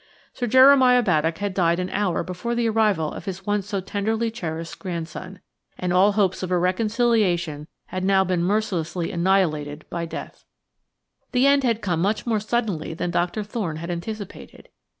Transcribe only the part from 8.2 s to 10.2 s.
been mercilessly annihilated by